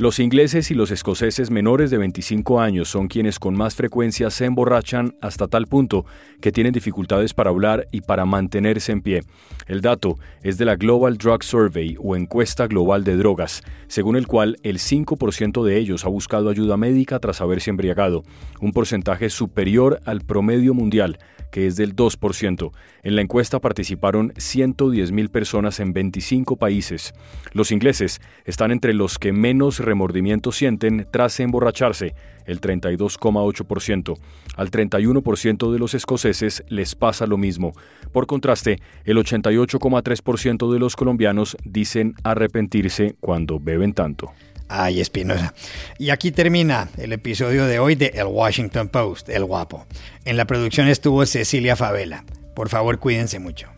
Los 0.00 0.20
ingleses 0.20 0.70
y 0.70 0.74
los 0.74 0.92
escoceses 0.92 1.50
menores 1.50 1.90
de 1.90 1.98
25 1.98 2.60
años 2.60 2.88
son 2.88 3.08
quienes 3.08 3.40
con 3.40 3.56
más 3.56 3.74
frecuencia 3.74 4.30
se 4.30 4.44
emborrachan 4.44 5.16
hasta 5.20 5.48
tal 5.48 5.66
punto 5.66 6.06
que 6.40 6.52
tienen 6.52 6.72
dificultades 6.72 7.34
para 7.34 7.50
hablar 7.50 7.88
y 7.90 8.02
para 8.02 8.24
mantenerse 8.24 8.92
en 8.92 9.02
pie. 9.02 9.24
El 9.66 9.80
dato 9.80 10.16
es 10.44 10.56
de 10.56 10.66
la 10.66 10.76
Global 10.76 11.18
Drug 11.18 11.42
Survey 11.42 11.96
o 11.98 12.14
encuesta 12.14 12.68
global 12.68 13.02
de 13.02 13.16
drogas, 13.16 13.60
según 13.88 14.14
el 14.14 14.28
cual 14.28 14.56
el 14.62 14.78
5% 14.78 15.64
de 15.64 15.78
ellos 15.78 16.04
ha 16.04 16.08
buscado 16.08 16.48
ayuda 16.48 16.76
médica 16.76 17.18
tras 17.18 17.40
haberse 17.40 17.70
embriagado, 17.70 18.22
un 18.60 18.72
porcentaje 18.72 19.30
superior 19.30 19.98
al 20.04 20.20
promedio 20.20 20.74
mundial 20.74 21.18
que 21.50 21.66
es 21.66 21.76
del 21.76 21.94
2%. 21.96 22.72
En 23.02 23.16
la 23.16 23.22
encuesta 23.22 23.60
participaron 23.60 24.32
110.000 24.34 25.30
personas 25.30 25.80
en 25.80 25.92
25 25.92 26.56
países. 26.56 27.14
Los 27.52 27.72
ingleses 27.72 28.20
están 28.44 28.70
entre 28.70 28.94
los 28.94 29.18
que 29.18 29.32
menos 29.32 29.80
remordimiento 29.88 30.52
sienten 30.52 31.06
tras 31.10 31.40
emborracharse, 31.40 32.14
el 32.46 32.60
32,8%. 32.60 34.18
Al 34.56 34.70
31% 34.70 35.72
de 35.72 35.78
los 35.78 35.94
escoceses 35.94 36.62
les 36.68 36.94
pasa 36.94 37.26
lo 37.26 37.36
mismo. 37.36 37.72
Por 38.12 38.26
contraste, 38.26 38.80
el 39.04 39.16
88,3% 39.16 40.72
de 40.72 40.78
los 40.78 40.96
colombianos 40.96 41.56
dicen 41.64 42.14
arrepentirse 42.24 43.16
cuando 43.20 43.58
beben 43.58 43.92
tanto. 43.92 44.32
Ay, 44.68 45.00
Espinosa. 45.00 45.54
Y 45.98 46.10
aquí 46.10 46.30
termina 46.30 46.88
el 46.98 47.12
episodio 47.12 47.64
de 47.66 47.78
hoy 47.78 47.94
de 47.94 48.12
El 48.14 48.26
Washington 48.26 48.88
Post, 48.88 49.30
El 49.30 49.44
Guapo. 49.44 49.86
En 50.24 50.36
la 50.36 50.46
producción 50.46 50.88
estuvo 50.88 51.24
Cecilia 51.24 51.74
Favela. 51.74 52.24
Por 52.54 52.68
favor, 52.68 52.98
cuídense 52.98 53.38
mucho. 53.38 53.77